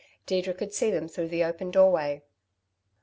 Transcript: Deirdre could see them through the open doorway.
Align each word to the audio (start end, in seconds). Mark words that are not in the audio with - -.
Deirdre 0.25 0.55
could 0.55 0.73
see 0.73 0.89
them 0.89 1.07
through 1.07 1.27
the 1.27 1.43
open 1.43 1.69
doorway. 1.69 2.23